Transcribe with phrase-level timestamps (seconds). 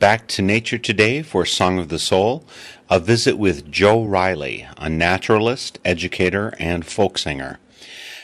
[0.00, 2.42] back to nature today for Song of the Soul,
[2.88, 7.58] a visit with Joe Riley, a naturalist, educator, and folk singer.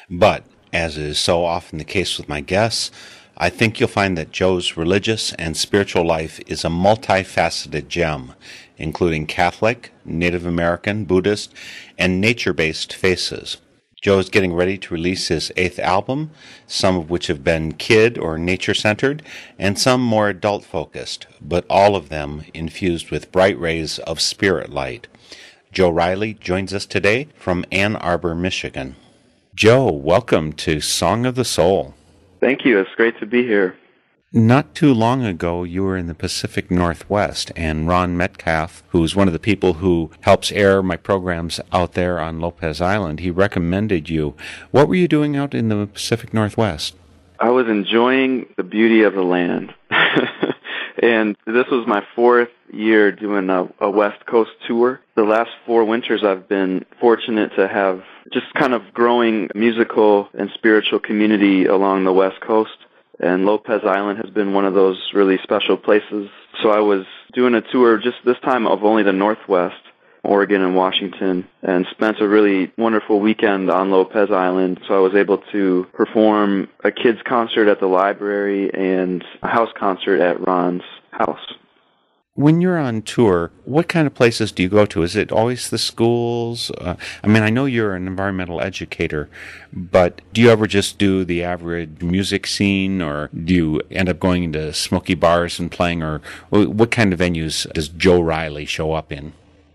[0.09, 2.91] But, as is so often the case with my guests,
[3.37, 8.32] I think you'll find that Joe's religious and spiritual life is a multifaceted gem,
[8.78, 11.53] including Catholic, Native American, Buddhist,
[11.98, 13.58] and nature based faces.
[14.06, 16.31] Joe is getting ready to release his eighth album,
[16.69, 19.21] some of which have been kid or nature centered,
[19.59, 24.71] and some more adult focused, but all of them infused with bright rays of spirit
[24.71, 25.09] light.
[25.72, 28.94] Joe Riley joins us today from Ann Arbor, Michigan.
[29.56, 31.93] Joe, welcome to Song of the Soul.
[32.38, 32.78] Thank you.
[32.78, 33.75] It's great to be here.
[34.32, 39.28] Not too long ago, you were in the Pacific Northwest, and Ron Metcalf, who's one
[39.28, 44.09] of the people who helps air my programs out there on Lopez Island, he recommended
[44.09, 44.34] you.
[44.72, 46.97] What were you doing out in the Pacific Northwest?
[47.38, 49.72] I was enjoying the beauty of the land.
[51.03, 55.00] and this was my fourth year doing a, a West Coast tour.
[55.14, 60.50] The last four winters I've been fortunate to have just kind of growing musical and
[60.54, 62.76] spiritual community along the West Coast.
[63.19, 66.28] And Lopez Island has been one of those really special places.
[66.62, 69.81] So I was doing a tour just this time of only the Northwest,
[70.22, 74.81] Oregon and Washington, and spent a really wonderful weekend on Lopez Island.
[74.87, 79.71] So I was able to perform a kids concert at the library and a house
[79.78, 81.55] concert at Ron's house.
[82.37, 85.03] When you're on tour, what kind of places do you go to?
[85.03, 86.71] Is it always the schools?
[86.71, 89.31] Uh, I mean, I know you're an environmental educator,
[89.73, 94.21] but do you ever just do the average music scene, or do you end up
[94.21, 96.21] going into smoky bars and playing, or
[96.51, 99.33] what kind of venues does Joe Riley show up in?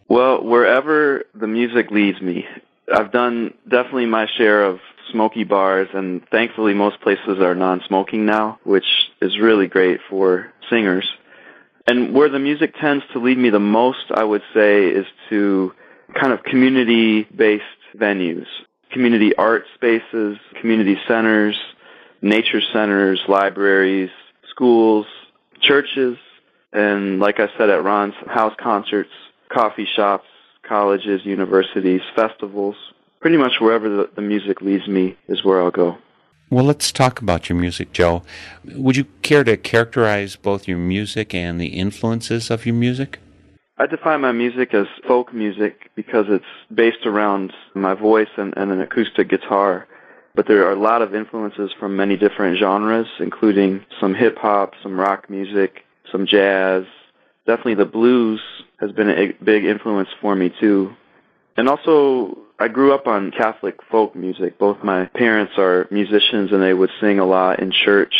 [0.08, 2.46] Well, wherever the music leads me,
[2.94, 8.60] I've done definitely my share of smoky bars, and thankfully most places are non-smoking now,
[8.66, 11.12] which is really great for singers.
[11.88, 15.74] And where the music tends to lead me the most, I would say, is to
[16.20, 17.64] kind of community-based
[17.98, 18.46] venues,
[18.92, 21.58] community art spaces, community centers,
[22.22, 24.12] nature centers, libraries,
[24.50, 25.06] schools,
[25.62, 26.18] churches,
[26.74, 29.10] and like I said at Ron's house concerts,
[29.50, 30.28] coffee shops,
[30.68, 32.76] colleges, universities, festivals.
[33.20, 35.98] Pretty much wherever the, the music leads me is where I'll go.
[36.52, 38.24] Well, let's talk about your music, Joe.
[38.66, 43.20] Would you care to characterize both your music and the influences of your music?
[43.78, 46.44] I define my music as folk music because it's
[46.76, 49.88] based around my voice and, and an acoustic guitar.
[50.36, 54.74] but there are a lot of influences from many different genres, including some hip hop,
[54.84, 56.84] some rock music, some jazz.
[57.48, 58.42] Definitely the blues
[58.82, 60.94] has been a big influence for me too.
[61.56, 64.60] And also, I grew up on Catholic folk music.
[64.60, 68.14] Both my parents are musicians and they would sing a lot in church.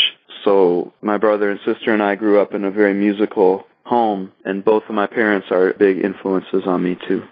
[0.44, 4.66] So my brother and sister and I grew up in a very musical home, and
[4.66, 7.24] both of my parents are big influences on me too.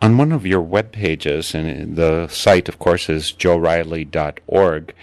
[0.00, 4.94] On one of your web pages, and the site, of course, is joeriley.org,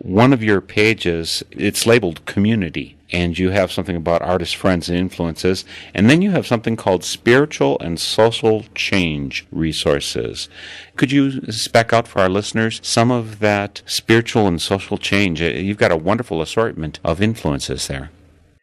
[0.00, 4.96] one of your pages, it's labeled community, and you have something about artist friends and
[4.96, 10.48] influences, and then you have something called spiritual and social change resources.
[10.96, 15.42] Could you spec out for our listeners some of that spiritual and social change?
[15.42, 18.10] Uh, you've got a wonderful assortment of influences there.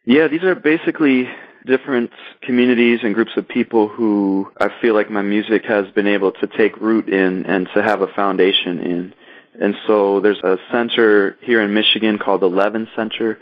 [0.06, 1.28] Yeah, these are basically
[1.66, 2.10] different
[2.42, 6.48] communities and groups of people who I feel like my music has been able to
[6.48, 9.14] take root in and to have a foundation in.
[9.60, 13.38] And so there's a center here in Michigan called the Leaven Center,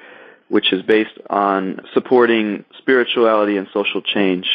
[0.48, 4.46] which is based on supporting spirituality and social change.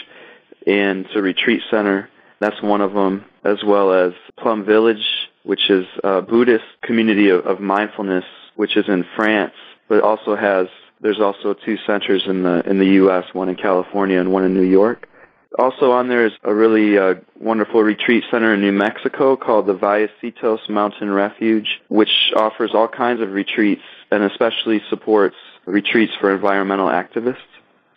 [0.66, 2.10] And it's a retreat center.
[2.40, 5.06] That's one of them, as well as Plum Village,
[5.44, 8.26] which is a Buddhist community of, of mindfulness,
[8.56, 9.54] which is in France,
[9.88, 10.68] but also has
[11.02, 14.54] there's also two centers in the in the U.S., one in California and one in
[14.54, 15.08] New York.
[15.60, 19.76] Also on there is a really uh, wonderful retreat center in New Mexico called the
[19.76, 23.82] Vallecitos Mountain Refuge, which offers all kinds of retreats
[24.12, 27.38] and especially supports retreats for environmental activists.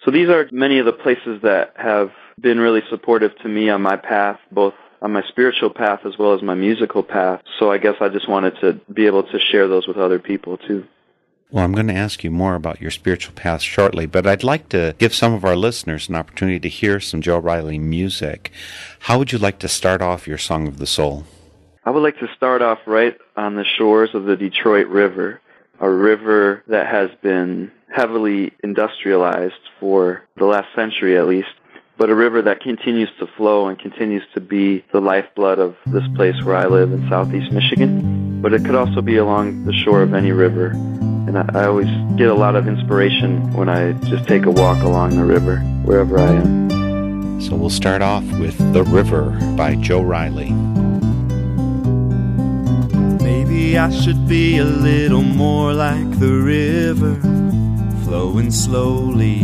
[0.05, 2.11] So these are many of the places that have
[2.41, 6.35] been really supportive to me on my path, both on my spiritual path as well
[6.35, 7.41] as my musical path.
[7.59, 10.59] So I guess I just wanted to be able to share those with other people
[10.59, 10.87] too.
[11.51, 14.69] Well, I'm going to ask you more about your spiritual path shortly, but I'd like
[14.71, 18.51] to give some of our listeners an opportunity to hear some Joe Riley music.
[19.01, 21.25] How would you like to start off your Song of the Soul?
[21.85, 25.41] I would like to start off right on the shores of the Detroit River,
[25.81, 31.51] a river that has been heavily industrialized for the last century at least,
[31.99, 36.05] but a river that continues to flow and continues to be the lifeblood of this
[36.17, 38.41] place where I live in southeast Michigan.
[38.41, 40.73] But it could also be along the shore of any river
[41.27, 44.83] and I, I always get a lot of inspiration when I just take a walk
[44.83, 47.41] along the river, wherever I am.
[47.41, 50.51] So we'll start off with The River by Joe Riley.
[53.23, 57.17] Maybe I should be a little more like the river,
[58.05, 59.41] flowing slowly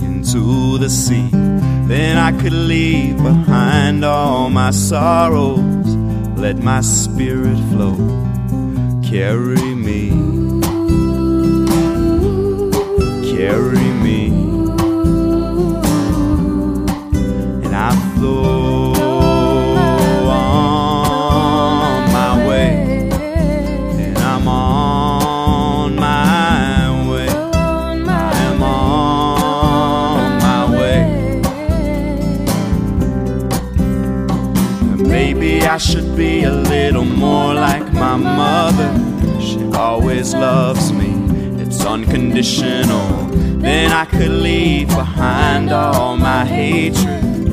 [0.00, 1.28] into the sea.
[1.86, 5.96] Then I could leave behind all my sorrows,
[6.36, 7.96] let my spirit flow,
[9.02, 10.41] carry me
[13.46, 14.26] carry me,
[17.64, 18.92] and I flow
[20.30, 22.68] on my way,
[23.10, 31.02] and I'm on my way, I'm on my way.
[35.04, 38.90] maybe I should be a little more like my mother.
[39.40, 41.01] She always loves me
[41.84, 43.26] unconditional.
[43.58, 47.50] Then I could leave behind all my hatred,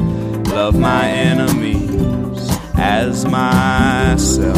[0.48, 4.58] love my enemies as myself,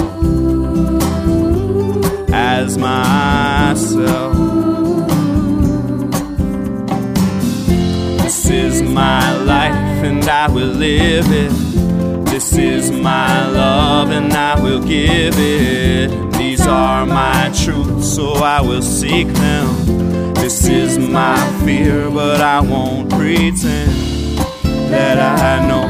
[2.31, 4.35] as myself.
[8.23, 11.51] This is my life and I will live it.
[12.27, 15.80] This is my love and I will give it.
[16.71, 20.33] Are my truths, so I will seek them.
[20.35, 23.91] This is my fear, but I won't pretend
[24.89, 25.87] that I know.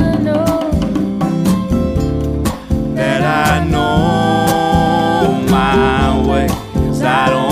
[2.95, 6.47] That I know my way,
[7.03, 7.50] I don't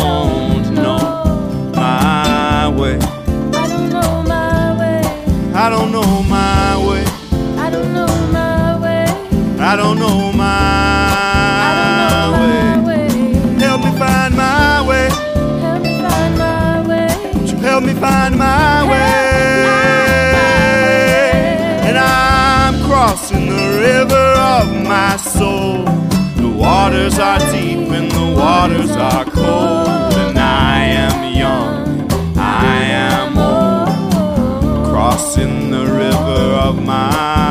[23.19, 25.83] I'm crossing the river of my soul.
[26.35, 30.13] The waters are deep and the waters are cold.
[30.13, 34.85] And I am young, I am old.
[34.85, 37.48] Crossing the river of my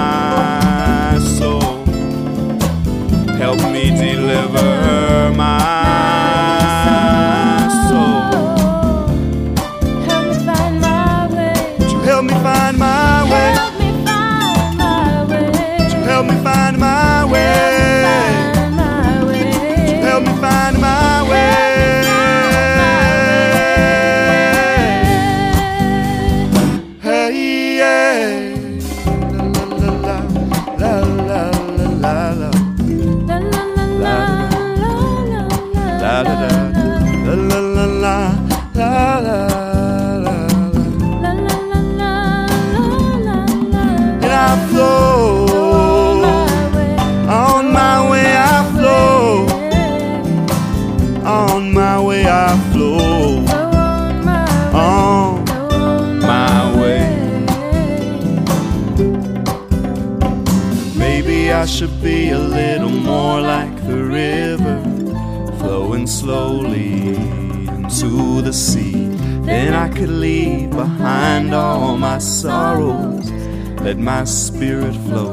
[73.88, 75.32] let my spirit flow,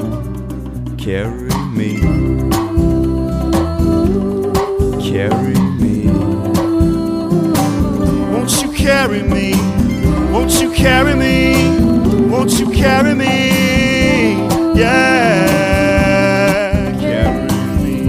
[0.96, 1.98] carry me,
[5.10, 6.08] carry me.
[8.32, 9.52] Won't you carry me?
[10.32, 11.68] Won't you carry me?
[12.30, 14.38] Won't you carry me?
[14.74, 15.92] Yeah,
[16.98, 18.08] carry me.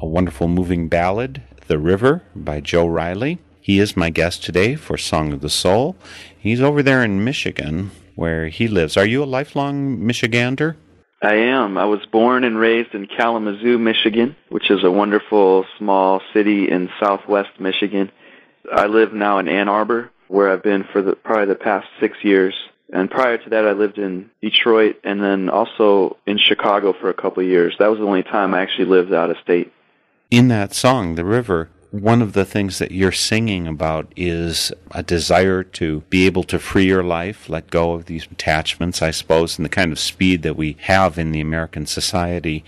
[0.00, 3.40] A wonderful moving ballad, The River by Joe Riley.
[3.60, 5.96] He is my guest today for Song of the Soul.
[6.38, 8.96] He's over there in Michigan where he lives.
[8.96, 10.76] Are you a lifelong Michigander?
[11.22, 11.76] I am.
[11.76, 16.88] I was born and raised in Kalamazoo, Michigan, which is a wonderful small city in
[16.98, 18.10] southwest Michigan.
[18.72, 22.16] I live now in Ann Arbor, where I've been for the, probably the past six
[22.22, 22.54] years.
[22.92, 27.14] And prior to that, I lived in Detroit and then also in Chicago for a
[27.14, 27.74] couple of years.
[27.78, 29.70] That was the only time I actually lived out of state.
[30.30, 35.02] In that song, The River, one of the things that you're singing about is a
[35.02, 39.58] desire to be able to free your life, let go of these attachments, I suppose,
[39.58, 42.64] and the kind of speed that we have in the American society.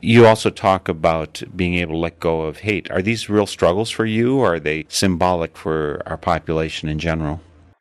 [0.00, 2.90] You also talk about being able to let go of hate.
[2.90, 7.40] Are these real struggles for you, or are they symbolic for our population in general?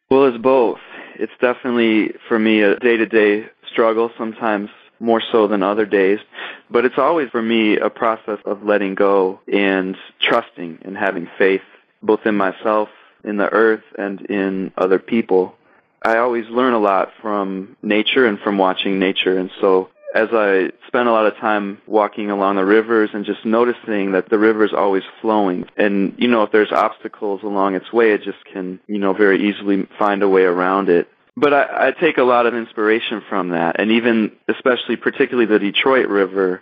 [0.10, 0.80] Well, it's both.
[1.15, 6.20] It's definitely, for me, a day to day struggle, sometimes more so than other days.
[6.69, 11.62] But it's always, for me, a process of letting go and trusting and having faith,
[12.01, 12.89] both in myself,
[13.24, 15.55] in the earth, and in other people.
[16.03, 19.38] I always learn a lot from nature and from watching nature.
[19.38, 23.43] And so as I spent a lot of time walking along the rivers and just
[23.43, 25.65] noticing that the river's always flowing.
[25.75, 29.50] And, you know, if there's obstacles along its way, it just can, you know, very
[29.50, 31.10] easily find a way around it.
[31.38, 33.80] But I, I take a lot of inspiration from that.
[33.80, 36.62] And even, especially, particularly the Detroit River,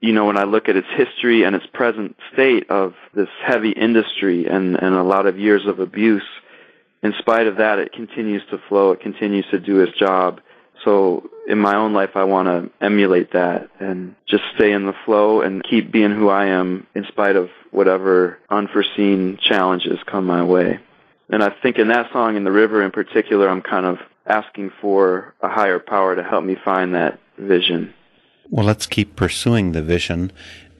[0.00, 3.70] you know, when I look at its history and its present state of this heavy
[3.70, 6.26] industry and, and a lot of years of abuse,
[7.02, 8.92] in spite of that, it continues to flow.
[8.92, 10.40] It continues to do its job.
[10.84, 14.94] So in my own life, I want to emulate that and just stay in the
[15.04, 20.44] flow and keep being who I am in spite of whatever unforeseen challenges come my
[20.44, 20.78] way.
[21.28, 24.72] And I think in that song, in the river in particular, I'm kind of asking
[24.80, 27.92] for a higher power to help me find that vision.
[28.50, 30.32] Well, let's keep pursuing the vision.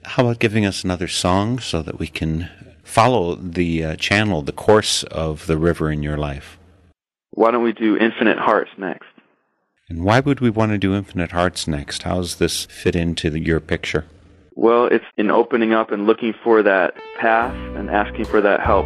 [0.03, 2.49] How about giving us another song so that we can
[2.83, 6.57] follow the uh, channel, the course of the river in your life?
[7.31, 9.07] Why don't we do Infinite Hearts next?
[9.89, 12.03] And why would we want to do Infinite Hearts next?
[12.03, 14.05] How does this fit into the, your picture?
[14.55, 18.85] Well, it's in opening up and looking for that path and asking for that help.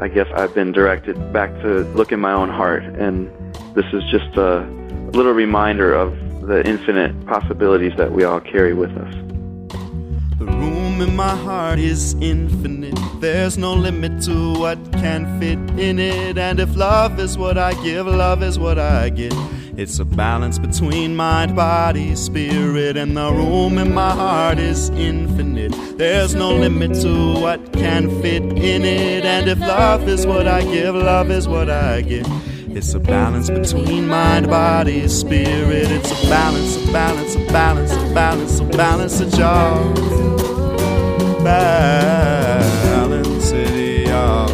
[0.00, 3.30] I guess I've been directed back to look in my own heart, and
[3.74, 4.60] this is just a
[5.12, 6.12] little reminder of
[6.46, 9.14] the infinite possibilities that we all carry with us.
[10.38, 12.98] The room in my heart is infinite.
[13.20, 16.36] There's no limit to what can fit in it.
[16.36, 19.32] And if love is what I give, love is what I get.
[19.74, 25.72] It's a balance between mind, body, spirit, and the room in my heart is infinite.
[25.96, 29.24] There's no limit to what can fit in it.
[29.24, 32.26] And if love is what I give, love is what I get.
[32.74, 35.90] It's a balance between mind, body, spirit.
[35.90, 39.94] It's a balance, a balance, a balance, a balance, a balance, a job.
[41.44, 44.48] Balance it, y'all.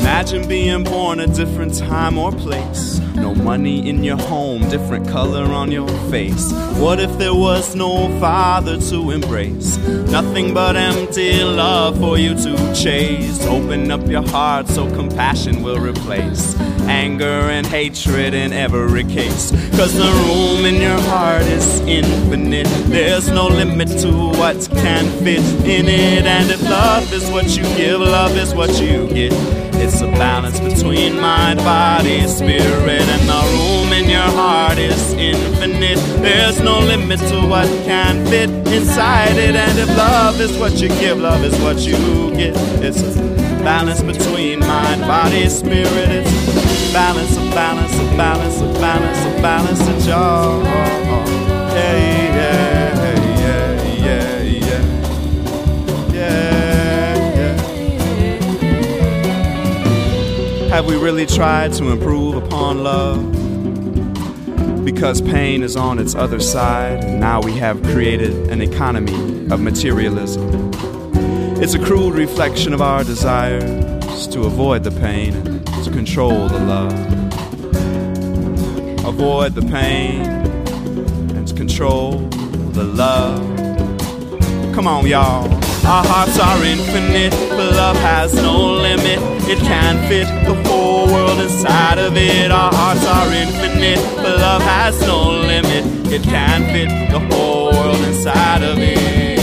[0.00, 2.97] Imagine being born a different time or place.
[3.20, 6.52] No money in your home, different color on your face.
[6.78, 9.76] What if there was no father to embrace?
[10.10, 13.44] Nothing but empty love for you to chase.
[13.46, 16.54] Open up your heart so compassion will replace
[16.88, 19.50] anger and hatred in every case.
[19.76, 22.66] Cause the room in your heart is infinite.
[22.86, 26.24] There's no limit to what can fit in it.
[26.24, 29.67] And if love is what you give, love is what you get.
[29.80, 35.98] It's a balance between mind, body, spirit, and the room in your heart is infinite.
[36.20, 39.54] There's no limit to what can fit inside it.
[39.54, 41.96] And if love is what you give, love is what you
[42.36, 42.54] get.
[42.82, 43.12] It's a
[43.62, 45.86] balance between mind, body, spirit.
[45.86, 50.64] It's a balance, a balance, a balance, a balance, a balance, a joy.
[51.74, 52.17] Yeah,
[60.68, 63.24] Have we really tried to improve upon love?
[64.84, 69.60] Because pain is on its other side, and now we have created an economy of
[69.60, 70.70] materialism.
[71.60, 73.64] It's a crude reflection of our desire
[74.10, 76.92] is to avoid the pain and to control the love.
[79.06, 80.20] Avoid the pain
[81.34, 82.18] and to control
[82.72, 83.40] the love.
[84.74, 85.50] Come on, y'all.
[85.86, 89.37] Our hearts are infinite, love has no limit.
[89.50, 92.50] It can't fit the whole world inside of it.
[92.50, 95.86] Our hearts are infinite, but love has no limit.
[96.12, 99.38] It can't fit the whole world inside of it.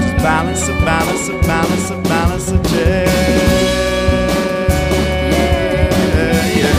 [0.00, 2.56] Just balance, a balance, a balance, a balance, a
[6.56, 6.76] yeah.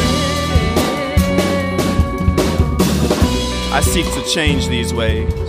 [3.74, 5.47] I seek to change these ways.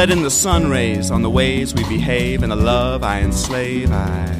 [0.00, 3.92] Let in the sun rays on the ways we behave and the love I enslave.
[3.92, 4.34] I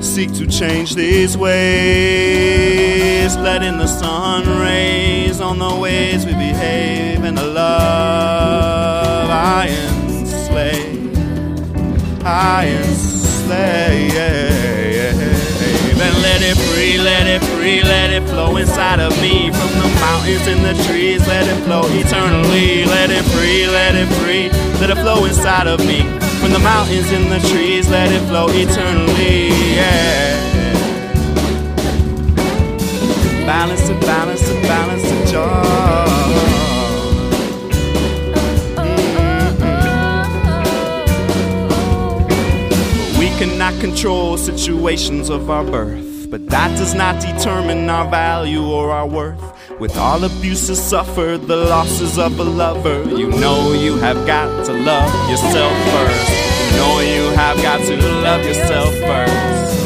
[0.00, 3.36] seek to change these ways.
[3.36, 9.68] Let in the sun rays on the ways we behave and the love I
[10.08, 11.16] enslave.
[12.26, 14.73] I enslave.
[15.96, 19.50] And let it free, let it free, let it flow inside of me.
[19.50, 22.84] From the mountains and the trees, let it flow eternally.
[22.84, 26.02] Let it free, let it free, let it flow inside of me.
[26.40, 29.48] From the mountains and the trees, let it flow eternally.
[29.76, 30.54] Yeah.
[33.46, 35.73] Balance it, balance it, balance it, joy.
[43.64, 49.06] Cannot control situations of our birth, but that does not determine our value or our
[49.06, 49.40] worth.
[49.80, 54.72] With all abuses suffered, the losses of a lover, you know you have got to
[54.74, 56.30] love yourself first.
[56.72, 59.83] You know you have got to love yourself first.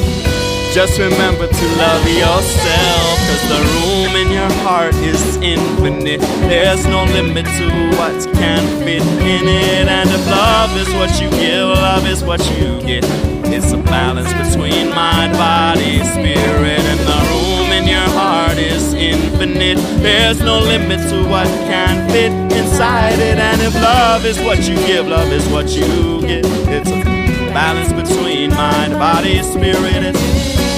[0.72, 6.20] Just remember to love yourself, cause the room in your heart is infinite.
[6.46, 9.88] There's no limit to what can fit in it.
[9.88, 13.04] And if love is what you give, love is what you get.
[13.50, 19.78] It's a balance between mind, body, spirit, and the room in your heart is infinite.
[20.02, 23.38] There's no limit to what can fit inside it.
[23.38, 26.44] And if love is what you give, love is what you get.
[26.68, 27.27] It's a
[27.58, 30.14] balance between mind, body, spirit, and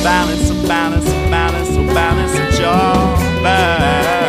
[0.03, 3.19] balance, a balance, balance, a balance, a job.
[3.43, 4.20] Balance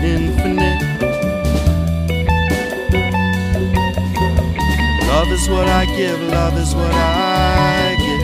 [0.00, 0.82] infinite.
[5.08, 8.22] Love is what I give, love is what I get.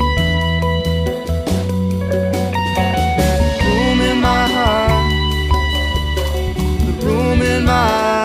[3.67, 5.11] Room in my heart,
[6.87, 8.22] the room in my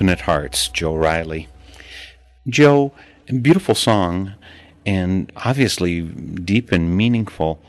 [0.00, 1.48] Infinite Hearts, Joe Riley.
[2.48, 2.92] Joe,
[3.42, 4.32] beautiful song,
[4.86, 7.60] and obviously deep and meaningful.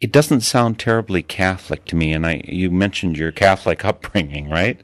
[0.00, 4.80] It doesn't sound terribly Catholic to me, and I you mentioned your Catholic upbringing, right?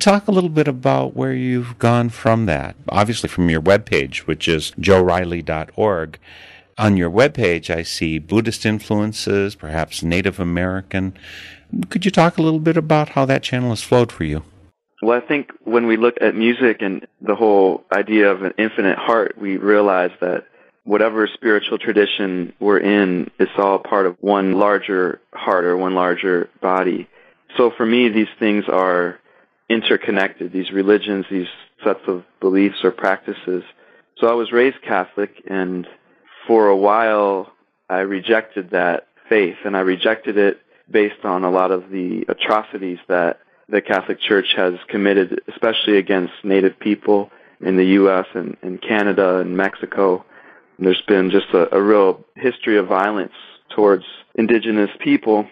[0.00, 2.74] Talk a little bit about where you've gone from that.
[2.88, 6.18] Obviously, from your webpage, which is joeriley.org.
[6.78, 11.16] On your webpage, I see Buddhist influences, perhaps Native American.
[11.90, 14.42] Could you talk a little bit about how that channel has flowed for you?
[15.02, 18.96] Well, I think when we look at music and the whole idea of an infinite
[18.96, 20.46] heart, we realize that
[20.84, 26.48] whatever spiritual tradition we're in, it's all part of one larger heart or one larger
[26.60, 27.08] body.
[27.56, 29.18] So for me, these things are
[29.68, 31.48] interconnected, these religions, these
[31.82, 33.64] sets of beliefs or practices.
[34.18, 35.84] So I was raised Catholic and
[36.46, 37.52] for a while
[37.90, 42.98] I rejected that faith and I rejected it based on a lot of the atrocities
[43.08, 43.40] that
[43.72, 47.30] the Catholic Church has committed, especially against Native people
[47.60, 48.26] in the U.S.
[48.34, 50.24] and, and Canada and Mexico.
[50.78, 53.32] There's been just a, a real history of violence
[53.74, 54.04] towards
[54.34, 55.48] indigenous people.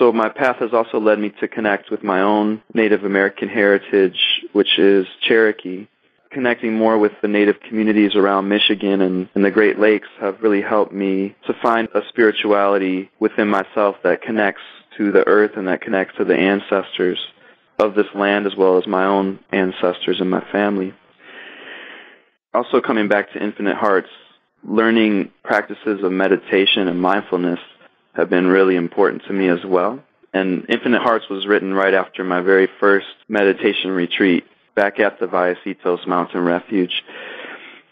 [0.00, 4.18] So my path has also led me to connect with my own Native American heritage,
[4.52, 5.86] which is Cherokee.
[6.32, 10.62] Connecting more with the Native communities around Michigan and, and the Great Lakes have really
[10.62, 14.62] helped me to find a spirituality within myself that connects
[14.96, 17.20] to the earth and that connects to the ancestors
[17.78, 20.94] of this land as well as my own ancestors and my family.
[22.52, 24.08] Also coming back to Infinite Hearts,
[24.62, 27.58] learning practices of meditation and mindfulness
[28.14, 30.00] have been really important to me as well.
[30.32, 35.26] And Infinite Hearts was written right after my very first meditation retreat back at the
[35.26, 37.02] Vallecitos Mountain Refuge.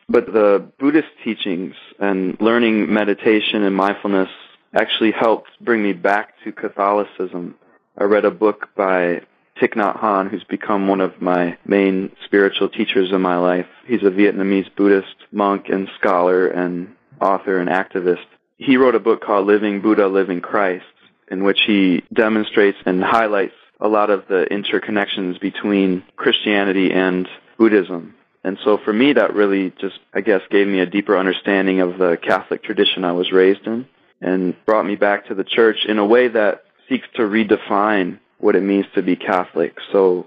[0.09, 4.29] But the Buddhist teachings and learning meditation and mindfulness
[4.75, 7.55] actually helped bring me back to Catholicism.
[7.97, 9.23] I read a book by
[9.63, 13.67] Thich Nhat Hanh, who's become one of my main spiritual teachers in my life.
[13.87, 18.27] He's a Vietnamese Buddhist monk and scholar and author and activist.
[18.57, 20.85] He wrote a book called Living Buddha, Living Christ,
[21.31, 28.17] in which he demonstrates and highlights a lot of the interconnections between Christianity and Buddhism.
[28.43, 31.99] And so for me, that really just, I guess, gave me a deeper understanding of
[31.99, 33.87] the Catholic tradition I was raised in
[34.21, 38.57] and brought me back to the church in a way that seeks to redefine what
[38.57, 39.77] it means to be Catholic.
[39.93, 40.27] So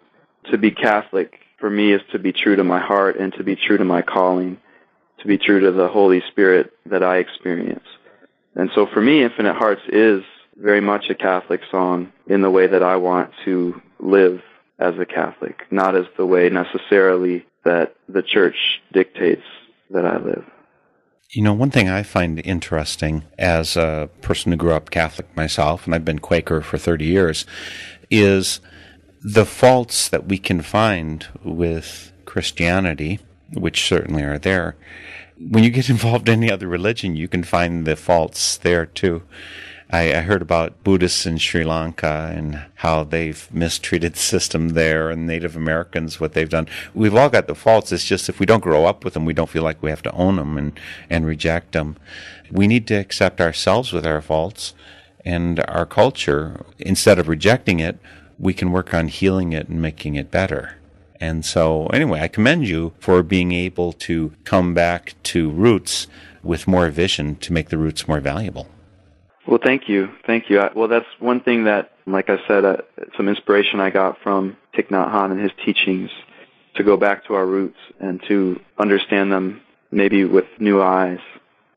[0.52, 3.56] to be Catholic for me is to be true to my heart and to be
[3.56, 4.58] true to my calling,
[5.20, 7.86] to be true to the Holy Spirit that I experience.
[8.56, 10.24] And so for me, Infinite Hearts is
[10.56, 14.42] very much a Catholic song in the way that I want to live
[14.80, 18.56] as a Catholic, not as the way necessarily that the church
[18.94, 19.44] dictates
[19.90, 20.46] that I live.
[21.32, 25.86] You know, one thing I find interesting as a person who grew up Catholic myself,
[25.86, 27.46] and I've been Quaker for 30 years,
[28.10, 28.60] is
[29.22, 33.20] the faults that we can find with Christianity,
[33.54, 34.76] which certainly are there.
[35.38, 39.24] When you get involved in any other religion, you can find the faults there too.
[39.90, 45.12] I, I, heard about Buddhists in Sri Lanka and how they've mistreated the system there
[45.12, 46.68] and Native Americans, what they've done.
[46.96, 47.92] We've all got the faults.
[47.92, 50.02] It's just if we don't grow up with them, we don't feel like we have
[50.04, 51.98] to own them and, and reject them.
[52.52, 54.74] We need to accept ourselves with our faults
[55.26, 57.98] and our culture, instead of rejecting it,
[58.38, 60.76] we can work on healing it and making it better.
[61.20, 66.08] And so, anyway, I commend you for being able to come back to roots
[66.44, 68.68] with more vision to make the roots more valuable.
[69.48, 70.10] Well, thank you.
[70.26, 70.62] Thank you.
[70.76, 72.78] Well, that's one thing that, like I said, uh,
[73.16, 76.10] some inspiration I got from Thich Nhat Hanh and his teachings
[76.76, 79.62] to go back to our roots and to understand them
[79.92, 81.20] maybe with new eyes.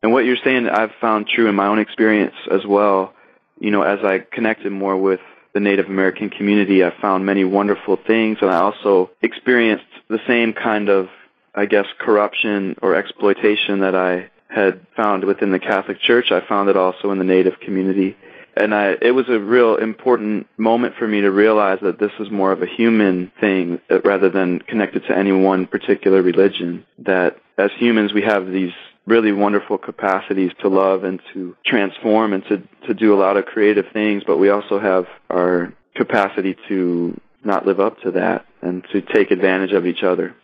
[0.03, 3.15] And what you're saying, I've found true in my own experience as well
[3.61, 5.21] you know, as I connected more with
[5.55, 10.53] the Native American community, I found many wonderful things, and I also experienced the same
[10.53, 11.09] kind of,
[11.55, 16.31] I guess, corruption or exploitation that I had found within the Catholic Church.
[16.31, 18.17] I found it also in the Native community.
[18.57, 22.31] And I, it was a real important moment for me to realize that this is
[22.31, 26.85] more of a human thing uh, rather than connected to any one particular religion.
[26.99, 28.73] That as humans, we have these
[29.09, 33.47] really wonderful capacities to love and to transform and to, to do a lot of
[33.47, 38.85] creative things, but we also have our capacity to not live up to that and
[38.93, 40.35] to take advantage of each other.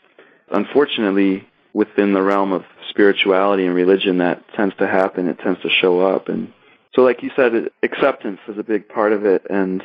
[0.50, 5.28] Unfortunately, within the realm of spirituality and religion, that tends to happen.
[5.28, 6.28] It tends to show up.
[6.28, 6.52] And
[6.94, 9.46] so, like you said, acceptance is a big part of it.
[9.50, 9.82] And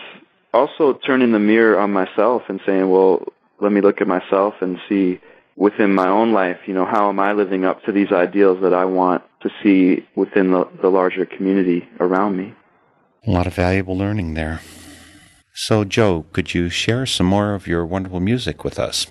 [0.54, 3.24] also turning the mirror on myself and saying, well,
[3.60, 5.20] let me look at myself and see
[5.60, 8.74] within my own life, you know, how am I living up to these ideals that
[8.74, 12.56] I want to see within the, the larger community around me?
[13.28, 14.62] A lot of valuable learning there.
[15.54, 19.08] So, Joe, could you share some more of your wonderful music with us?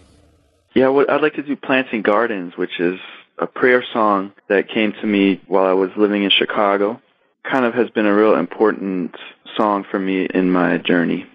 [0.74, 2.98] Yeah, what I'd like to do Planting Gardens, which is
[3.36, 7.00] a prayer song that came to me while I was living in Chicago.
[7.48, 9.14] Kind of has been a real important
[9.56, 11.26] song for me in my journey.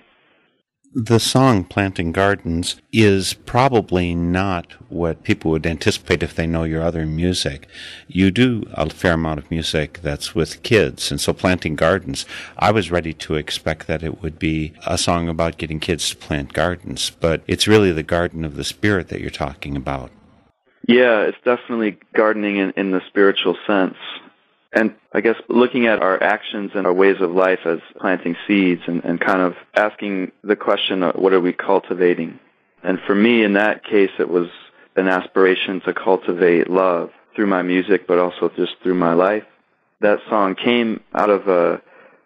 [0.96, 6.84] The song Planting Gardens is probably not what people would anticipate if they know your
[6.84, 7.68] other music.
[8.08, 12.28] You do a fair amount of music that's with kids, and so Planting Gardens,
[12.60, 16.16] I was ready to expect that it would be a song about getting kids to
[16.16, 20.12] plant gardens, but it's really the garden of the spirit that you're talking about.
[20.88, 23.98] Yeah, it's definitely gardening in, in the spiritual sense.
[24.74, 28.82] And I guess looking at our actions and our ways of life as planting seeds
[28.88, 32.40] and, and kind of asking the question, uh, what are we cultivating?
[32.82, 34.48] And for me, in that case, it was
[34.96, 39.44] an aspiration to cultivate love through my music, but also just through my life.
[40.02, 41.82] That song came out of a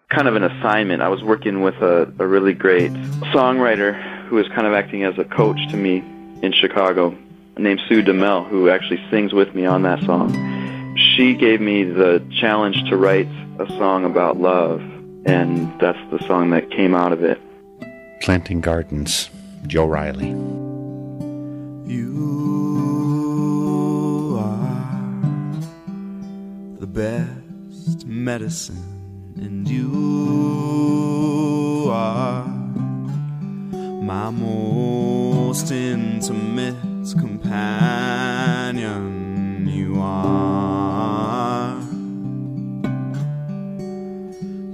[0.09, 1.01] kind of an assignment.
[1.01, 2.93] I was working with a, a really great
[3.33, 5.97] songwriter who was kind of acting as a coach to me
[6.41, 7.17] in Chicago
[7.57, 10.56] named Sue DeMel, who actually sings with me on that song
[10.99, 13.27] she gave me the challenge to write
[13.59, 14.81] a song about love,
[15.25, 17.39] and that's the song that came out of it.
[18.21, 19.29] Planting Gardens,
[19.67, 20.29] Joe Riley.
[21.85, 22.07] You
[24.39, 25.55] are
[26.79, 28.83] the best medicine,
[29.37, 31.07] and you
[31.91, 32.45] are
[34.03, 36.75] my most intimate
[37.19, 39.16] companion.
[39.67, 40.47] You are.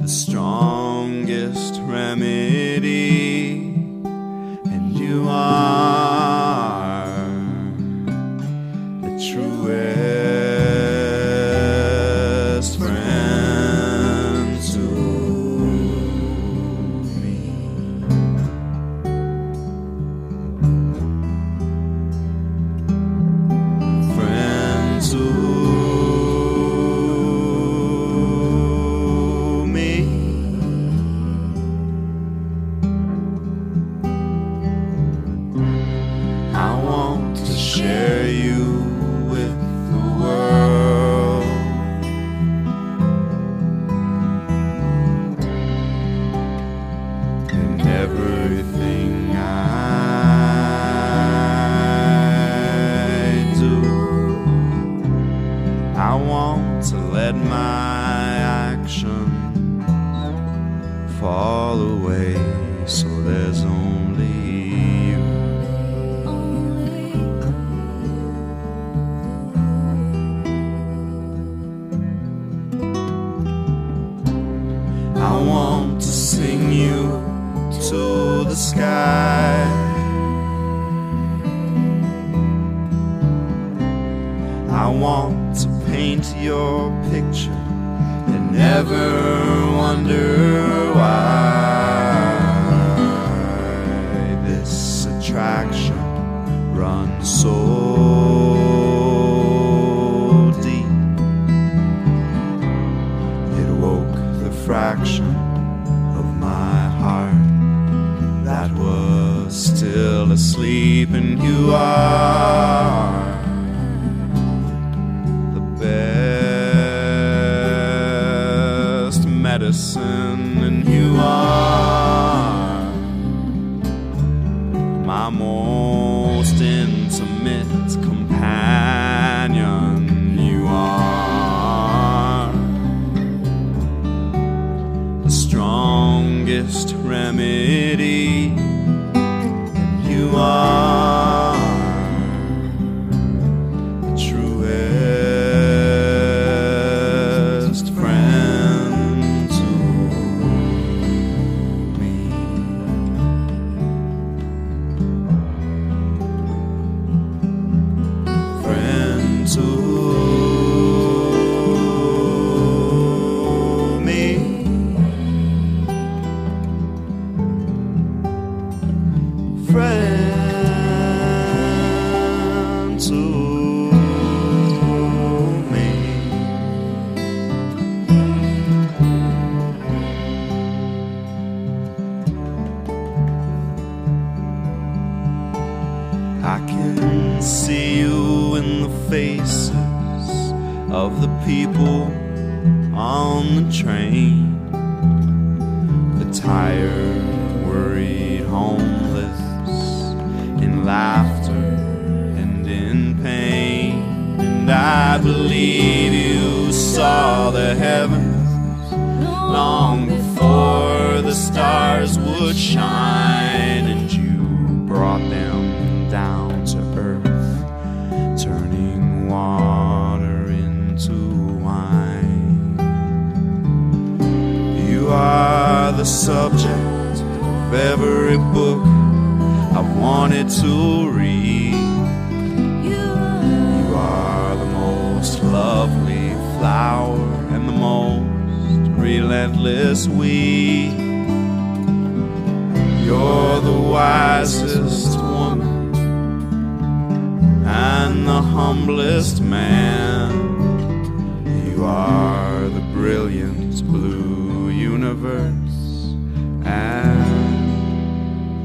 [0.04, 3.52] the strongest remedy,
[4.66, 6.13] and you are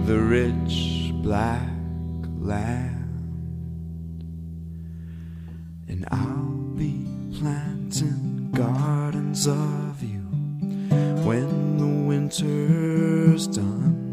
[0.09, 1.69] the rich black
[2.39, 3.35] land.
[5.87, 7.05] And I'll be
[7.39, 10.25] planting gardens of you
[11.27, 14.09] when the winter's done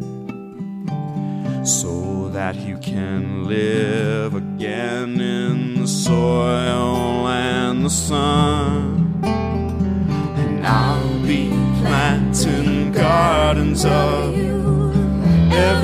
[1.66, 9.22] so that you can live again in the soil and the sun.
[9.24, 14.65] And I'll be planting gardens of you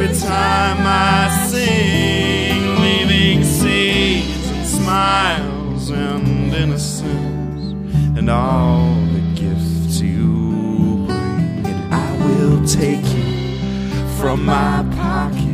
[0.01, 11.05] every time I sing, leaving seeds and smiles and innocence and all the gifts you
[11.05, 11.65] bring.
[11.67, 15.47] And I will take you from my pocket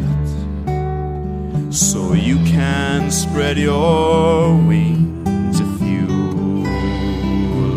[1.73, 6.07] so you can spread your wings if you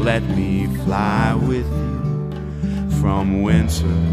[0.04, 4.09] let me fly with you from winter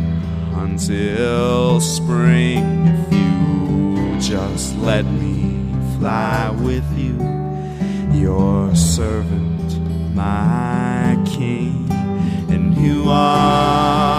[0.77, 2.85] until spring.
[2.85, 7.17] If you just let me fly with you
[8.13, 9.79] your servant
[10.13, 11.89] my king
[12.49, 14.16] and you are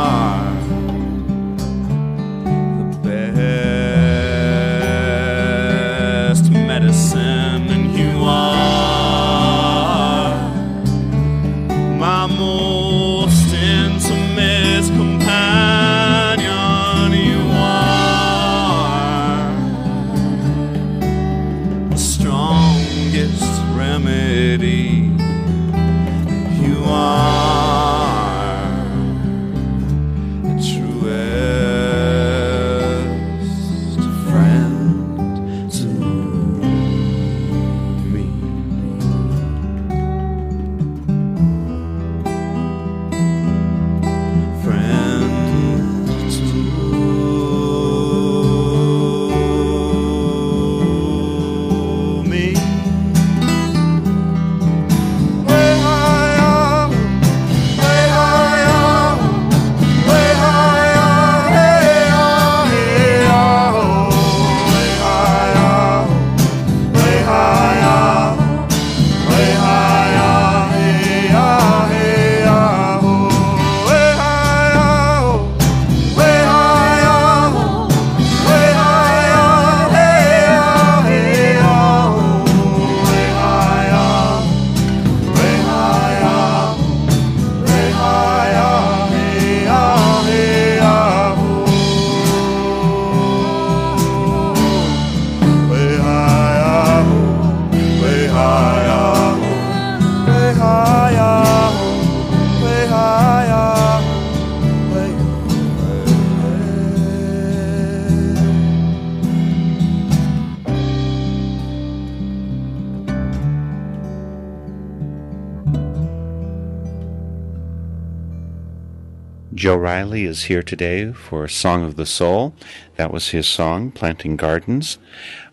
[120.24, 122.52] Is here today for Song of the Soul.
[122.96, 124.98] That was his song, Planting Gardens.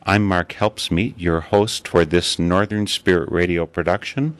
[0.04, 4.38] I'm Mark Helpsmeet, your host for this Northern Spirit Radio production.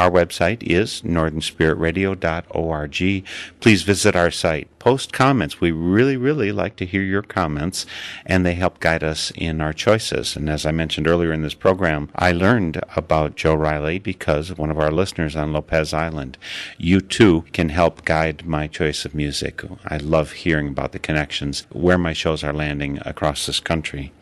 [0.00, 3.24] Our website is northernspiritradio.org.
[3.60, 4.78] Please visit our site.
[4.78, 5.60] Post comments.
[5.60, 7.84] We really, really like to hear your comments,
[8.24, 10.36] and they help guide us in our choices.
[10.36, 14.58] And as I mentioned earlier in this program, I learned about Joe Riley because of
[14.58, 16.38] one of our listeners on Lopez Island.
[16.78, 19.62] You too can help guide my choice of music.
[19.84, 24.14] I love hearing about the connections, where my shows are landing across this country.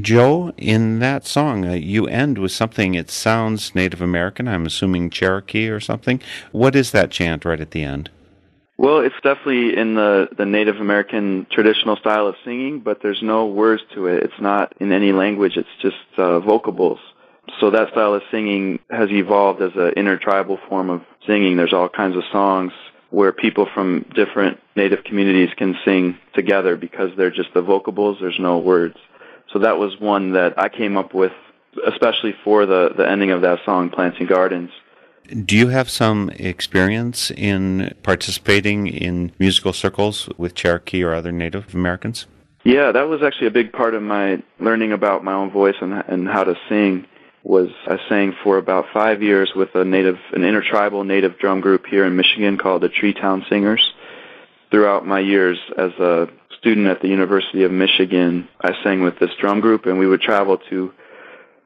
[0.00, 4.48] Joe, in that song, uh, you end with something, it sounds Native American.
[4.48, 6.20] I'm assuming Cherokee or something.
[6.50, 8.10] What is that chant right at the end?
[8.78, 13.46] Well, it's definitely in the, the Native American traditional style of singing, but there's no
[13.46, 14.22] words to it.
[14.22, 15.56] It's not in any language.
[15.56, 16.98] It's just uh, vocables.
[17.60, 21.56] So that style of singing has evolved as an intertribal form of singing.
[21.56, 22.72] There's all kinds of songs
[23.10, 28.16] where people from different Native communities can sing together because they're just the vocables.
[28.20, 28.96] There's no words.
[29.52, 31.32] So that was one that I came up with,
[31.86, 34.70] especially for the, the ending of that song, Planting Gardens.
[35.44, 41.74] Do you have some experience in participating in musical circles with Cherokee or other Native
[41.74, 42.26] Americans?
[42.64, 45.92] Yeah, that was actually a big part of my learning about my own voice and
[46.06, 47.06] and how to sing.
[47.44, 51.86] Was I sang for about five years with a native, an intertribal native drum group
[51.86, 53.92] here in Michigan called the Treetown Singers.
[54.70, 56.28] Throughout my years as a
[56.62, 60.20] student at the University of Michigan, I sang with this drum group, and we would
[60.20, 60.92] travel to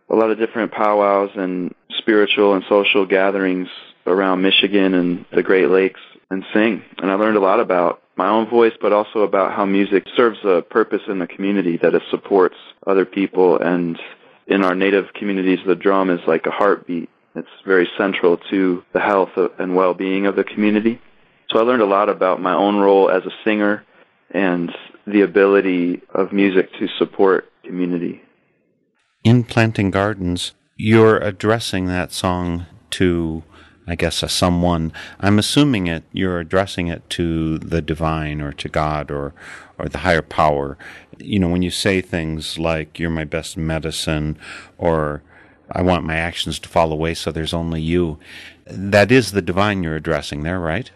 [0.08, 3.68] a lot of different powwows and spiritual and social gatherings
[4.06, 6.82] around Michigan and the Great Lakes and sing.
[6.96, 10.38] And I learned a lot about my own voice, but also about how music serves
[10.44, 13.58] a purpose in the community, that it supports other people.
[13.58, 13.98] And
[14.46, 17.10] in our native communities, the drum is like a heartbeat.
[17.34, 21.02] It's very central to the health and well-being of the community.
[21.50, 23.84] So I learned a lot about my own role as a singer
[24.30, 24.74] and
[25.06, 28.22] the ability of music to support community.
[29.24, 33.42] In Planting Gardens, you're addressing that song to
[33.88, 34.92] I guess, a someone.
[35.20, 36.02] I'm assuming it.
[36.12, 39.32] You're addressing it to the divine or to God or
[39.78, 40.76] or the higher power.
[41.18, 44.38] You know, when you say things like "You're my best medicine"
[44.76, 45.22] or
[45.70, 48.18] "I want my actions to fall away, so there's only you,"
[48.66, 50.90] that is the divine you're addressing there, right?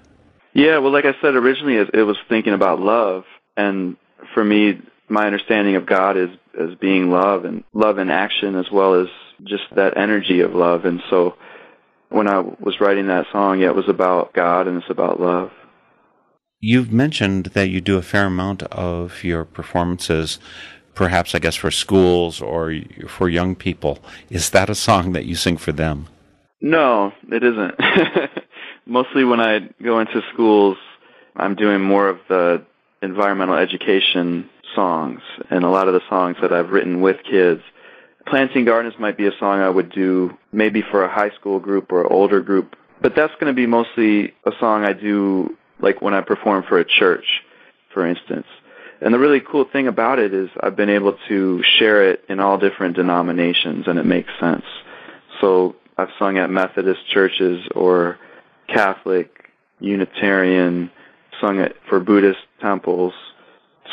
[0.53, 0.78] Yeah.
[0.78, 3.24] Well, like I said originally, it, it was thinking about love,
[3.57, 3.96] and
[4.34, 8.70] for me, my understanding of God is as being love and love in action as
[8.70, 9.09] well as
[9.44, 11.36] just that energy of love, and so
[12.11, 15.51] when I was writing that song, yeah, it was about God and it's about love.
[16.59, 20.38] You've mentioned that you do a fair amount of your performances,
[20.94, 22.74] perhaps, I guess, for schools or
[23.09, 24.01] for young people.
[24.28, 26.09] Is that a song that you sing for them?
[26.61, 27.74] No, it isn't.
[28.91, 30.76] Mostly when I go into schools,
[31.36, 32.64] I'm doing more of the
[33.01, 37.62] environmental education songs and a lot of the songs that I've written with kids
[38.26, 41.91] Planting Gardens might be a song I would do maybe for a high school group
[41.91, 46.14] or older group, but that's going to be mostly a song I do like when
[46.14, 47.43] I perform for a church,
[47.93, 48.47] for instance.
[49.01, 52.38] And the really cool thing about it is I've been able to share it in
[52.38, 54.64] all different denominations and it makes sense.
[55.41, 58.18] So I've sung at Methodist churches or
[58.73, 59.51] Catholic,
[59.81, 60.91] Unitarian,
[61.41, 63.14] sung it for Buddhist temples.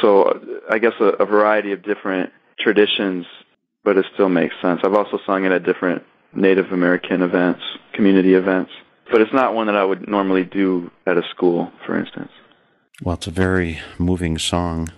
[0.02, 3.26] So uh, I guess a, a variety of different traditions
[3.88, 4.82] but it still makes sense.
[4.84, 6.04] I've also sung it at different
[6.34, 7.62] Native American events,
[7.94, 8.70] community events,
[9.10, 12.30] but it's not one that I would normally do at a school, for instance.
[13.02, 14.90] Well, it's a very moving song.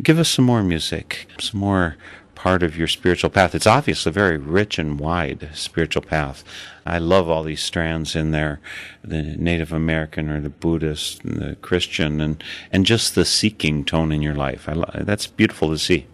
[0.00, 1.96] Give us some more music, some more
[2.36, 3.54] part of your spiritual path.
[3.54, 6.44] It's obviously a very rich and wide spiritual path.
[6.84, 8.60] I love all these strands in there,
[9.02, 14.12] the Native American or the Buddhist, and the Christian, and and just the seeking tone
[14.12, 14.68] in your life.
[14.68, 16.06] I, that's beautiful to see.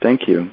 [0.00, 0.50] Thank you.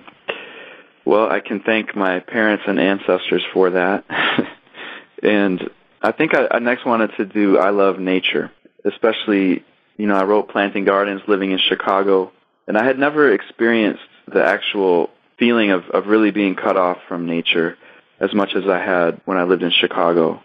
[1.06, 4.04] Well, I can thank my parents and ancestors for that.
[5.24, 5.70] and
[6.02, 8.52] I think I, I next wanted to do I Love Nature,
[8.84, 9.64] especially,
[9.98, 12.32] you know, I wrote Planting Gardens living in Chicago,
[12.68, 17.26] and I had never experienced the actual feeling of, of really being cut off from
[17.26, 17.78] nature
[18.20, 20.42] as much as I had when I lived in Chicago.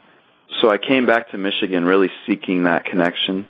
[0.61, 3.49] So I came back to Michigan really seeking that connection,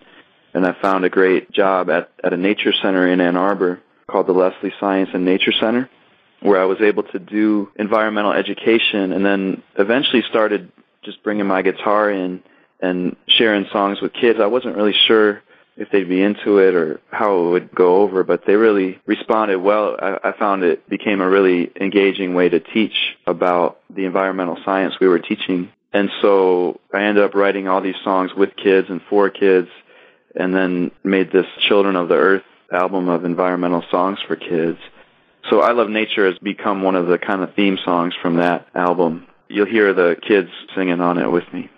[0.55, 4.29] and I found a great job at, at a nature center in Ann Arbor called
[4.29, 5.91] the Leslie Science and Nature Center
[6.43, 10.71] where I was able to do environmental education and then eventually started
[11.03, 12.43] just bringing my guitar in
[12.81, 14.41] and sharing songs with kids.
[14.41, 15.43] I wasn't really sure
[15.77, 19.59] if they'd be into it or how it would go over, but they really responded
[19.59, 19.97] well.
[19.99, 24.95] I, I found it became a really engaging way to teach about the environmental science
[25.01, 25.71] we were teaching.
[25.93, 29.69] And so I ended up writing all these songs with kids and for kids
[30.35, 34.79] and then made this Children of the Earth album of environmental songs for kids.
[35.51, 38.67] So I Love Nature has become one of the kind of theme songs from that
[38.75, 39.27] album.
[39.49, 41.71] You'll hear the kids singing on it with me.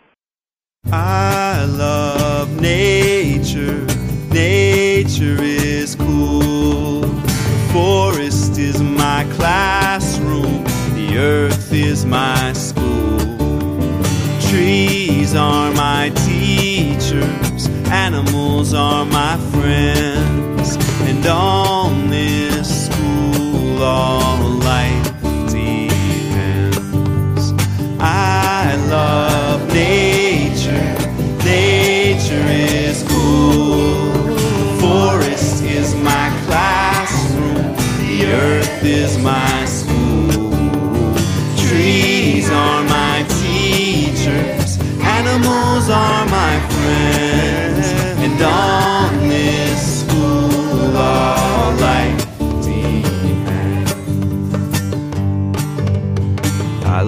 [0.92, 3.84] I love nature.
[4.30, 7.00] Nature is cool.
[7.00, 10.64] The forest is my classroom.
[10.94, 13.18] The earth is my school.
[14.48, 17.68] Trees are my teachers.
[17.90, 20.76] Animals are my friends.
[21.08, 22.88] And on this
[23.84, 24.13] all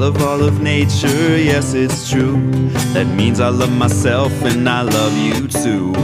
[0.06, 2.36] love all of nature, yes, it's true.
[2.92, 5.94] That means I love myself and I love you too.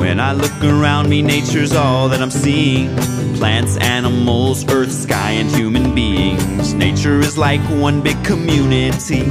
[0.00, 2.96] When I look around me, nature's all that I'm seeing.
[3.36, 6.72] Plants, animals, earth, sky, and human beings.
[6.72, 9.26] Nature is like one big community.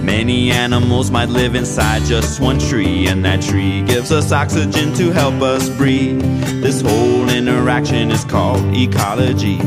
[0.00, 5.10] Many animals might live inside just one tree, and that tree gives us oxygen to
[5.10, 6.22] help us breathe.
[6.62, 9.58] This whole interaction is called ecology.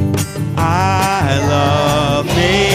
[0.55, 2.66] I love nature,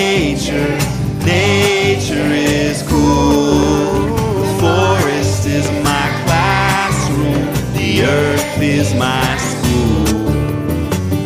[8.63, 10.07] is my school.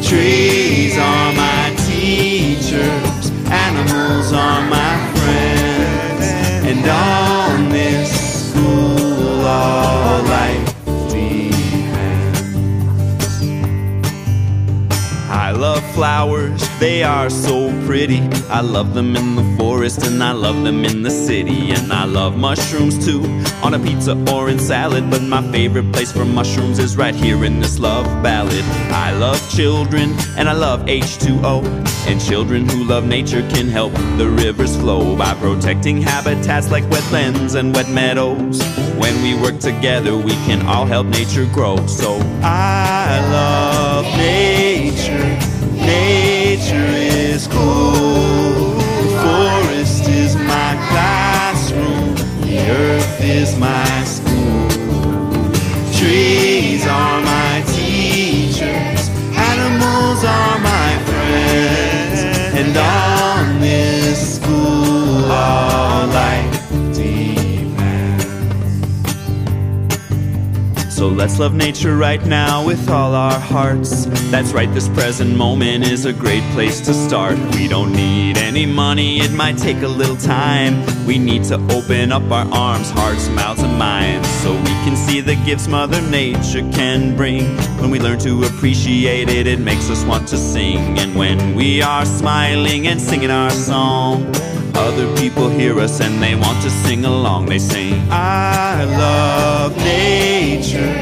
[0.03, 6.25] Trees are my teachers, animals are my friends,
[6.65, 10.66] and on this school all life
[15.97, 18.21] flowers, they are so pretty.
[18.51, 21.71] I love them in the forest and I love them in the city.
[21.71, 23.23] And I love mushrooms too,
[23.63, 25.11] on a pizza or in salad.
[25.11, 28.63] But my favorite place for mushrooms is right here in this love ballad.
[28.93, 31.65] I love children and I love H2O.
[32.07, 37.59] And children who love nature can help the rivers flow by protecting habitats like wetlands
[37.59, 38.63] and wet meadows.
[38.99, 41.85] When we work together, we can all help nature grow.
[41.87, 44.46] So I love nature.
[53.21, 53.96] Is my
[71.27, 74.05] let's love nature right now with all our hearts.
[74.31, 77.37] That's right, this present moment is a great place to start.
[77.57, 80.87] We don't need any money, it might take a little time.
[81.05, 85.21] We need to open up our arms, hearts, mouths, and minds so we can see
[85.21, 87.43] the gifts Mother Nature can bring.
[87.81, 90.97] When we learn to appreciate it, it makes us want to sing.
[91.01, 94.33] And when we are smiling and singing our song,
[94.77, 97.47] other people hear us and they want to sing along.
[97.47, 100.95] They sing, I love nature.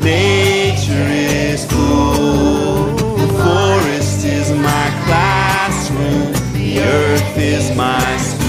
[0.00, 2.96] Nature is cool.
[3.16, 6.32] The forest is my classroom.
[6.52, 8.39] The earth is my school.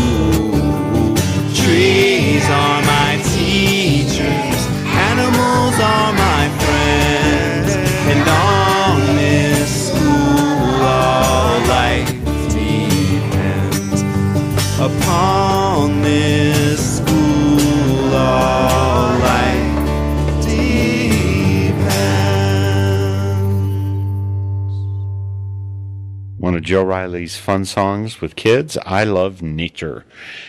[26.72, 28.78] Joe Riley's fun songs with kids.
[28.86, 30.06] I love nature.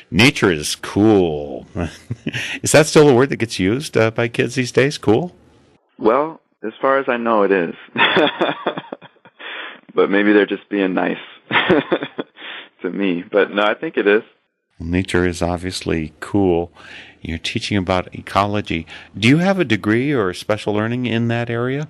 [0.08, 1.66] Nature is cool.
[2.62, 4.98] is that still a word that gets used uh, by kids these days?
[4.98, 5.34] Cool.
[5.98, 7.74] Well, as far as I know, it is.
[9.96, 11.16] but maybe they're just being nice
[12.82, 13.24] to me.
[13.28, 14.22] But no, I think it is.
[14.78, 16.72] Well, nature is obviously cool.
[17.20, 18.86] You're teaching about ecology.
[19.18, 21.88] Do you have a degree or special learning in that area?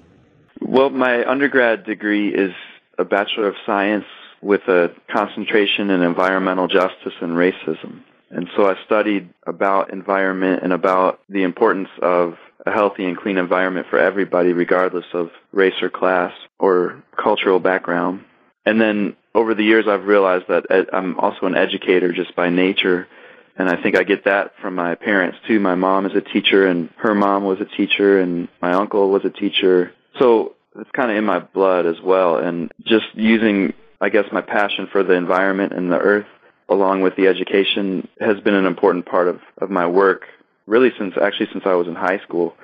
[0.63, 2.55] Well, my undergrad degree is
[2.99, 4.07] a Bachelor of Science
[4.43, 8.03] with a concentration in environmental justice and racism.
[8.31, 12.35] And so I studied about environment and about the importance of
[12.65, 18.25] a healthy and clean environment for everybody, regardless of race or class or cultural background.
[18.65, 23.09] And then over the years, I've realized that I'm also an educator just by nature.
[23.57, 25.61] And I think I get that from my parents too.
[25.61, 29.25] My mom is a teacher and her mom was a teacher and my uncle was
[29.25, 29.93] a teacher.
[30.19, 32.39] So it's kind of in my blood as well.
[32.39, 36.27] And just using, I guess, my passion for the environment and the earth
[36.69, 40.25] along with the education has been an important part of, of my work
[40.67, 42.55] really since actually since I was in high school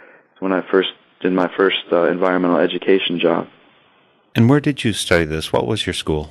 [0.40, 3.48] when I first did my first uh, environmental education job.
[4.34, 5.52] And where did you study this?
[5.52, 6.30] What was your school?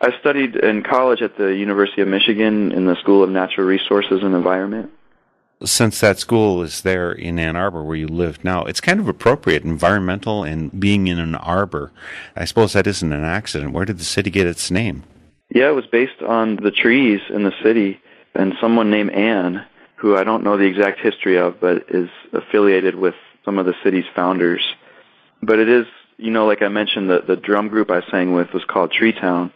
[0.00, 4.20] I studied in college at the University of Michigan in the School of Natural Resources
[4.22, 4.90] and Environment.
[5.64, 9.08] Since that school is there in Ann Arbor where you live now, it's kind of
[9.08, 11.92] appropriate, environmental and being in an arbor.
[12.36, 13.72] I suppose that isn't an accident.
[13.72, 15.04] Where did the city get its name?
[15.48, 18.00] Yeah, it was based on the trees in the city
[18.34, 19.64] and someone named Ann,
[19.96, 23.74] who I don't know the exact history of, but is affiliated with some of the
[23.82, 24.62] city's founders.
[25.42, 25.86] But it is,
[26.18, 29.12] you know, like I mentioned, the, the drum group I sang with was called Tree
[29.12, 29.52] Town,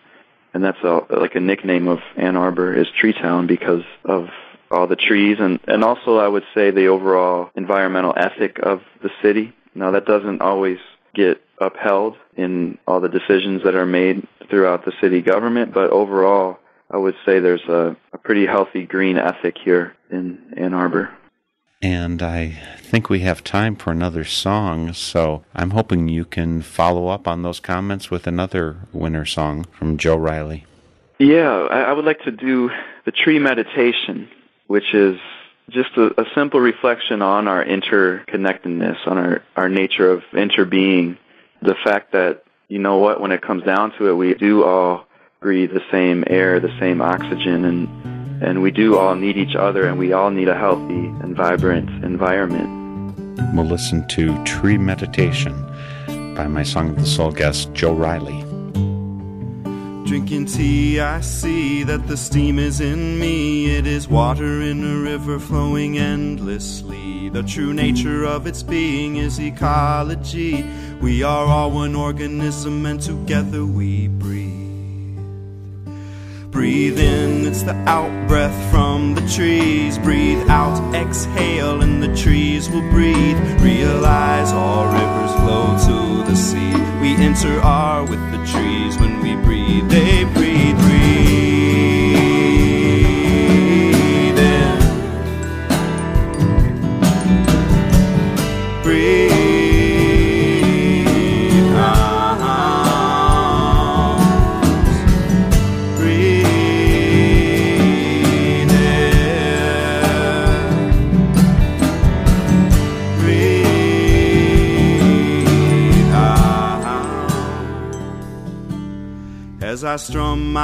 [0.55, 4.29] and that's a, like a nickname of Ann Arbor is Tree Town because of
[4.71, 9.11] all the trees and, and also I would say the overall environmental ethic of the
[9.23, 9.53] city.
[9.75, 10.79] Now that doesn't always
[11.15, 16.59] get upheld in all the decisions that are made throughout the city government, but overall
[16.91, 21.11] I would say there's a, a pretty healthy green ethic here in Ann Arbor.
[21.83, 27.09] And I think we have time for another song, so I'm hoping you can follow
[27.09, 30.67] up on those comments with another winter song from Joe Riley.
[31.19, 32.71] Yeah, I, I would like to do
[33.07, 34.29] the tree meditation,
[34.71, 35.19] which is
[35.69, 41.19] just a, a simple reflection on our interconnectedness, on our, our nature of interbeing.
[41.61, 45.07] The fact that, you know what, when it comes down to it, we do all
[45.41, 49.89] breathe the same air, the same oxygen, and, and we do all need each other,
[49.89, 53.19] and we all need a healthy and vibrant environment.
[53.53, 55.53] We'll listen to Tree Meditation
[56.37, 58.50] by my Song of the Soul guest, Joe Riley.
[60.05, 63.77] Drinking tea, I see that the steam is in me.
[63.77, 67.29] It is water in a river flowing endlessly.
[67.29, 70.67] The true nature of its being is ecology.
[71.01, 74.51] We are all one organism, and together we breathe.
[76.51, 79.97] Breathe in, it's the out breath from the trees.
[79.99, 83.39] Breathe out, exhale, and the trees will breathe.
[83.63, 86.75] Realize all rivers flow to the sea.
[87.01, 88.45] We inter-are with the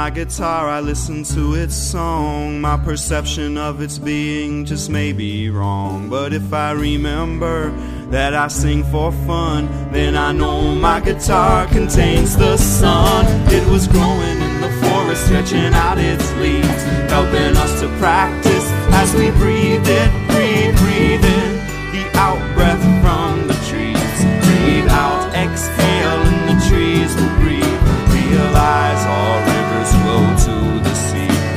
[0.07, 2.61] my guitar, I listen to its song.
[2.61, 6.07] My perception of its being just may be wrong.
[6.07, 7.71] But if I remember
[8.11, 13.25] that I sing for fun, then I know my guitar contains the sun.
[13.51, 18.65] It was growing in the forest, stretching out its leaves, helping us to practice
[19.01, 20.26] as we breathe it.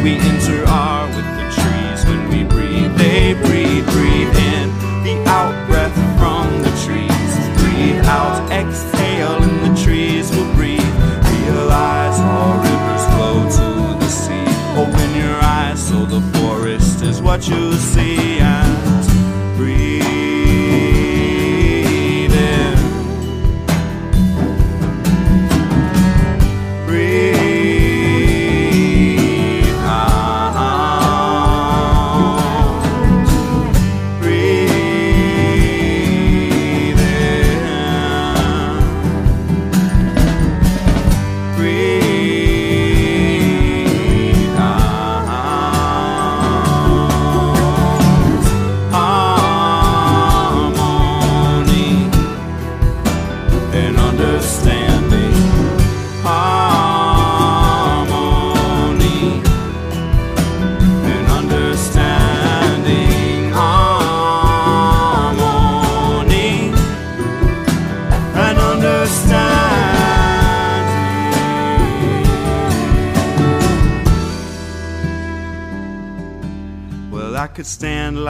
[0.03, 2.97] We inter-are with the trees when we breathe.
[2.97, 4.71] They breathe, breathe in
[5.05, 7.33] the out breath from the trees.
[7.61, 10.95] Breathe out, exhale, and the trees will breathe.
[11.45, 14.49] Realize all rivers flow to the sea.
[14.81, 18.30] Open your eyes so the forest is what you see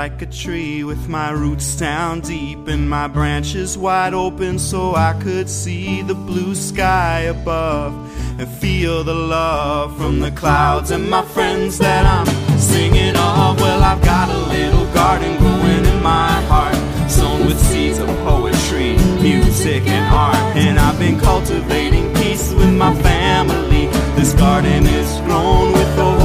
[0.01, 5.13] like a tree with my roots down deep and my branches wide open so I
[5.21, 7.93] could see the blue sky above
[8.41, 13.61] and feel the love from the clouds and my friends that I'm singing of.
[13.61, 16.81] Well, I've got a little garden growing in my heart,
[17.11, 20.57] sown with seeds of poetry, music, and art.
[20.57, 23.89] And I've been cultivating peace with my family.
[24.17, 26.20] This garden is grown with the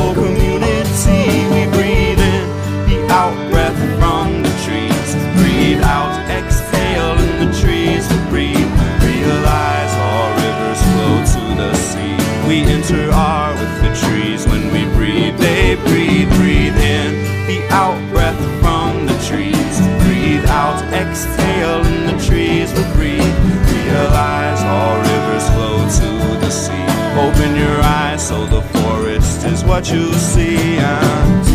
[27.36, 30.77] Open your eyes so the forest is what you see.
[30.77, 31.55] And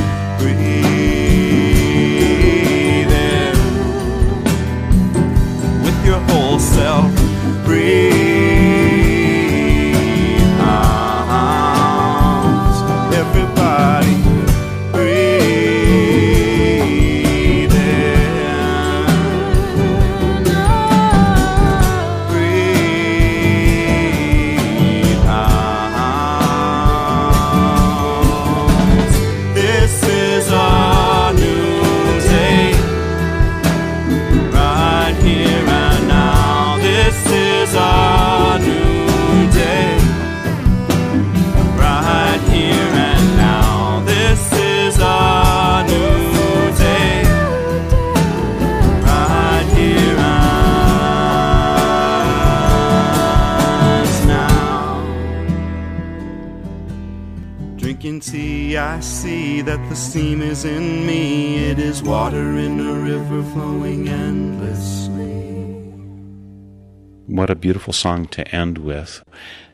[67.41, 69.25] What a beautiful song to end with.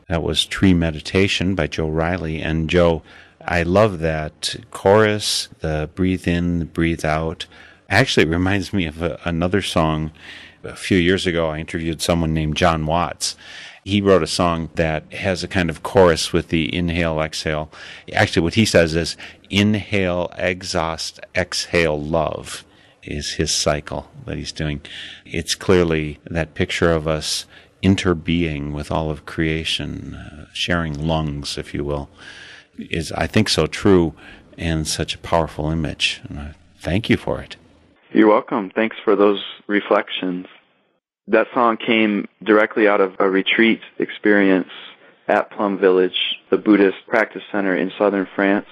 [0.07, 2.39] That was Tree Meditation by Joe Riley.
[2.39, 3.03] And Joe,
[3.45, 7.45] I love that chorus, the breathe in, breathe out.
[7.89, 10.13] Actually, it reminds me of a, another song.
[10.63, 13.35] A few years ago, I interviewed someone named John Watts
[13.83, 17.69] he wrote a song that has a kind of chorus with the inhale, exhale.
[18.13, 19.17] Actually, what he says is
[19.49, 22.65] inhale, exhaust, exhale, love
[23.07, 24.81] is his cycle that he's doing.
[25.25, 27.45] It's clearly that picture of us
[27.83, 32.09] interbeing with all of creation, uh, sharing lungs, if you will,
[32.77, 34.13] is, I think, so true
[34.57, 36.21] and such a powerful image.
[36.27, 37.55] And I thank you for it.
[38.11, 38.71] You're welcome.
[38.73, 40.47] Thanks for those reflections.
[41.27, 44.69] That song came directly out of a retreat experience
[45.27, 46.17] at Plum Village,
[46.49, 48.67] the Buddhist practice center in southern France,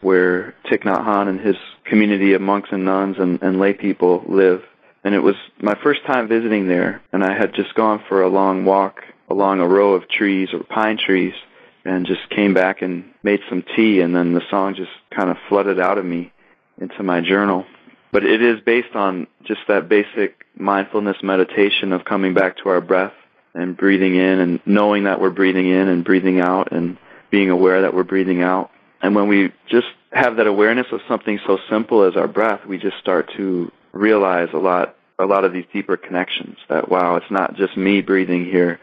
[0.00, 4.24] where Thich Nhat Hanh and his community of monks and nuns and, and lay people
[4.26, 4.62] live.
[5.08, 8.28] And it was my first time visiting there, and I had just gone for a
[8.28, 9.00] long walk
[9.30, 11.32] along a row of trees or pine trees
[11.86, 15.38] and just came back and made some tea and then the song just kind of
[15.48, 16.30] flooded out of me
[16.78, 17.64] into my journal.
[18.12, 22.82] But it is based on just that basic mindfulness meditation of coming back to our
[22.82, 23.14] breath
[23.54, 26.98] and breathing in and knowing that we're breathing in and breathing out and
[27.30, 28.70] being aware that we're breathing out.
[29.00, 32.76] And when we just have that awareness of something so simple as our breath, we
[32.76, 37.30] just start to realize a lot a lot of these deeper connections that wow, it's
[37.30, 38.80] not just me breathing here,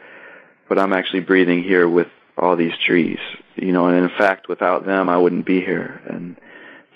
[0.67, 2.07] but I'm actually breathing here with
[2.37, 3.19] all these trees.
[3.55, 6.01] You know, and in fact without them I wouldn't be here.
[6.07, 6.35] And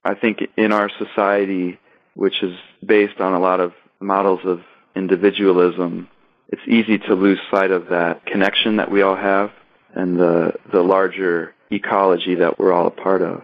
[0.03, 1.79] I think in our society
[2.15, 4.61] which is based on a lot of models of
[4.95, 6.09] individualism,
[6.49, 9.51] it's easy to lose sight of that connection that we all have
[9.93, 13.43] and the the larger ecology that we're all a part of.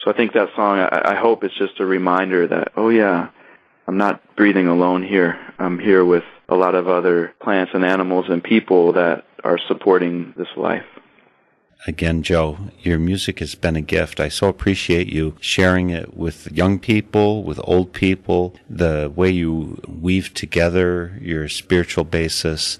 [0.00, 3.30] So I think that song, I, I hope it's just a reminder that, oh yeah,
[3.86, 5.38] I'm not breathing alone here.
[5.58, 10.34] I'm here with a lot of other plants and animals and people that are supporting
[10.36, 10.84] this life.
[11.84, 14.20] Again, Joe, your music has been a gift.
[14.20, 18.54] I so appreciate you sharing it with young people, with old people.
[18.70, 22.78] The way you weave together your spiritual basis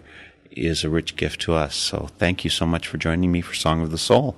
[0.53, 1.75] is a rich gift to us.
[1.75, 4.37] So thank you so much for joining me for Song of the Soul.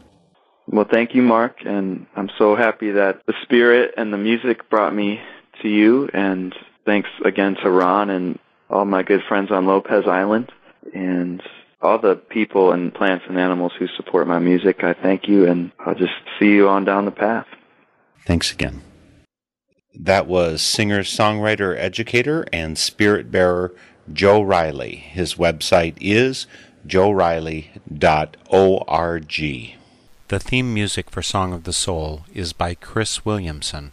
[0.67, 4.95] Well, thank you, Mark, and I'm so happy that the spirit and the music brought
[4.95, 5.21] me
[5.63, 6.09] to you.
[6.13, 8.39] And thanks again to Ron and
[8.71, 10.51] all my good friends on Lopez Island.
[10.93, 11.43] And
[11.85, 14.83] all the people and plants and animals who support my music.
[14.83, 17.47] I thank you, and I'll just see you on down the path.
[18.25, 18.83] Thanks again.
[19.95, 23.75] That was singer, songwriter, educator, and spirit bearer
[24.13, 24.97] Joe Riley.
[24.97, 26.47] His website is
[26.87, 27.71] joeriley.org.
[30.29, 33.93] The theme music for Song of the Soul is by Chris Williamson,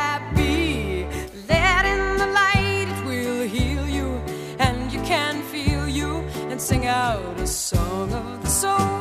[0.35, 1.05] Be.
[1.49, 4.21] Let in the light, it will heal you.
[4.59, 6.17] And you can feel you
[6.49, 9.00] and sing out a song of the soul.